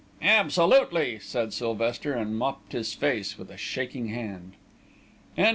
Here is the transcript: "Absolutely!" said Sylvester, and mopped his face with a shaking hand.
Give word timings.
"Absolutely!" 0.23 1.19
said 1.19 1.53
Sylvester, 1.53 2.13
and 2.15 2.35
mopped 2.35 2.71
his 2.71 2.91
face 2.95 3.37
with 3.37 3.51
a 3.51 3.55
shaking 3.57 4.07
hand. 4.07 4.53